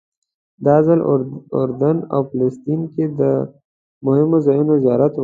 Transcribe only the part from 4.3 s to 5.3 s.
ځایونو زیارت و.